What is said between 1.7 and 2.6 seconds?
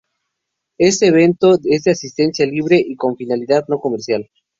de asistencia